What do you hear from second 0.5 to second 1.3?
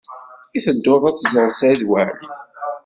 I tedduḍ ad